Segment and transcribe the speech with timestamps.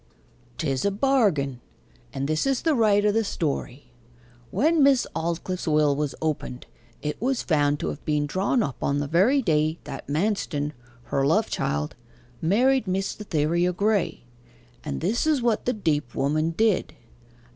[0.57, 1.61] ''Tis a bargain;
[2.11, 3.91] and this is the right o' the story.
[4.49, 6.65] When Miss Aldclyffe's will was opened,
[7.03, 10.71] it was found to have been drawn up on the very day that Manston
[11.13, 11.95] (her love child)
[12.41, 14.21] married Miss Cytherea Graye.
[14.83, 16.95] And this is what that deep woman did.